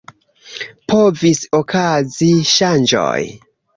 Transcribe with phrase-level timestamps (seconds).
[0.93, 3.19] Povis okazi ŝanĝoj.